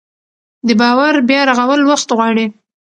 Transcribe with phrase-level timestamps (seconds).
[0.67, 2.45] د باور بیا رغول وخت غواړي